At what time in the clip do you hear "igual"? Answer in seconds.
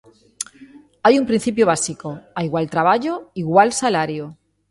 2.47-2.67, 3.43-3.69